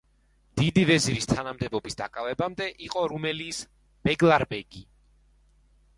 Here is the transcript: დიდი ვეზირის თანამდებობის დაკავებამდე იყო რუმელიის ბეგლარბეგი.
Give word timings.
დიდი 0.59 0.85
ვეზირის 0.89 1.29
თანამდებობის 1.31 1.99
დაკავებამდე 2.01 2.69
იყო 2.87 3.03
რუმელიის 3.13 3.63
ბეგლარბეგი. 4.09 4.87